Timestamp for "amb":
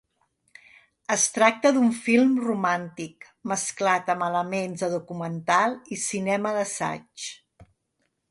4.13-4.27